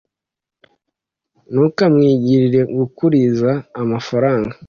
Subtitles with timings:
[1.51, 3.51] Ntukamwiringire kuguriza
[3.81, 4.53] amafaranga